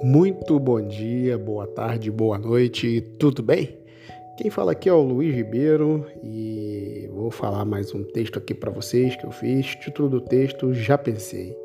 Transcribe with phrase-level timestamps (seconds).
[0.00, 3.78] Muito bom dia, boa tarde, boa noite, tudo bem?
[4.36, 8.70] Quem fala aqui é o Luiz Ribeiro e vou falar mais um texto aqui para
[8.70, 9.66] vocês que eu fiz.
[9.76, 11.56] Título do texto: Já pensei.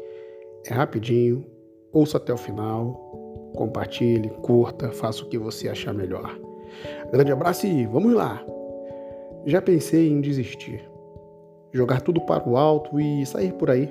[0.67, 1.45] É rapidinho,
[1.91, 6.37] ouça até o final, compartilhe, curta, faça o que você achar melhor.
[7.11, 8.45] Grande abraço e vamos lá!
[9.45, 10.87] Já pensei em desistir,
[11.71, 13.89] jogar tudo para o alto e sair por aí.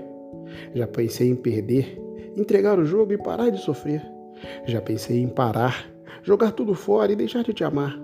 [0.73, 2.01] Já pensei em perder,
[2.37, 4.16] entregar o jogo e parar de sofrer.
[4.65, 5.87] Já pensei em parar,
[6.23, 7.99] jogar tudo fora e deixar de te amar.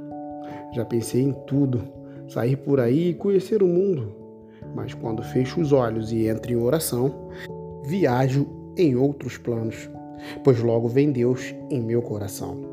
[0.72, 1.82] Já pensei em tudo,
[2.28, 4.14] sair por aí e conhecer o mundo.
[4.74, 7.28] Mas quando fecho os olhos e entro em oração,
[7.84, 8.46] viajo
[8.76, 9.90] em outros planos,
[10.42, 12.72] pois logo vem Deus em meu coração.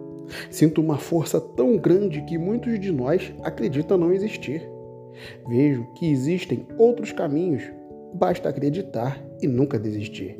[0.49, 4.61] Sinto uma força tão grande que muitos de nós acreditam não existir.
[5.47, 7.63] Vejo que existem outros caminhos,
[8.13, 10.39] basta acreditar e nunca desistir.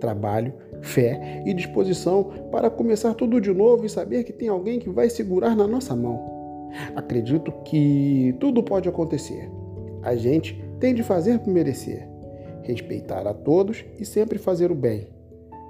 [0.00, 4.90] Trabalho, fé e disposição para começar tudo de novo e saber que tem alguém que
[4.90, 6.68] vai segurar na nossa mão.
[6.96, 9.50] Acredito que tudo pode acontecer.
[10.02, 12.08] A gente tem de fazer por merecer,
[12.62, 15.08] respeitar a todos e sempre fazer o bem.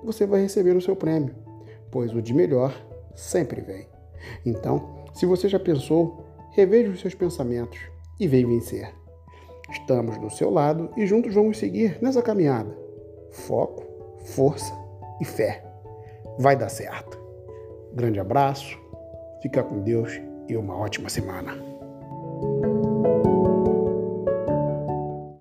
[0.04, 1.34] Você vai receber o seu prêmio,
[1.90, 2.72] pois o de melhor
[3.14, 3.86] sempre vem.
[4.46, 7.78] Então, se você já pensou, reveja os seus pensamentos
[8.18, 8.94] e vem vencer.
[9.70, 12.76] Estamos do seu lado e juntos vamos seguir nessa caminhada.
[13.30, 13.84] Foco,
[14.24, 14.72] força
[15.20, 15.64] e fé.
[16.38, 17.18] Vai dar certo.
[17.92, 18.78] Grande abraço,
[19.42, 21.54] fica com Deus e uma ótima semana.